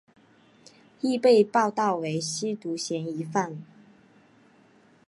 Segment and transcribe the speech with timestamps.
[1.01, 3.61] 亦被报导为吸毒嫌疑犯。